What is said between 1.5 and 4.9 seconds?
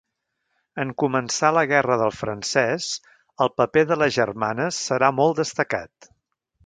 la Guerra del Francès, el paper de les germanes